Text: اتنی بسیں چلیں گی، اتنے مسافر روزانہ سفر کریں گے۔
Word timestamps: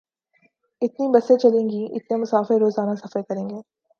اتنی 0.81 1.07
بسیں 1.11 1.37
چلیں 1.37 1.69
گی، 1.69 1.85
اتنے 1.95 2.17
مسافر 2.17 2.59
روزانہ 2.59 2.95
سفر 2.95 3.21
کریں 3.21 3.49
گے۔ 3.49 3.59